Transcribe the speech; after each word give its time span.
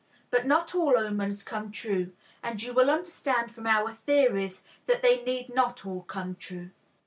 But 0.31 0.47
not 0.47 0.73
all 0.73 0.97
omens 0.97 1.43
come 1.43 1.71
true, 1.71 2.13
and 2.41 2.59
you 2.63 2.73
will 2.73 2.89
understand 2.89 3.51
from 3.51 3.67
our 3.67 3.91
theories 3.93 4.63
that 4.87 5.03
they 5.03 5.23
need 5.23 5.53
not 5.53 5.85
all 5.85 6.01
come 6.01 6.33
true. 6.33 6.71